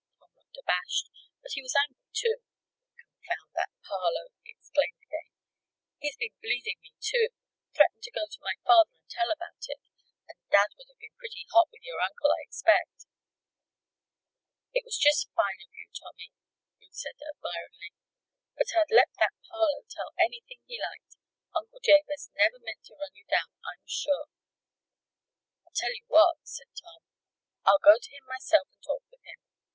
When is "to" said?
8.01-8.17, 8.25-8.41, 22.89-22.97, 28.01-28.09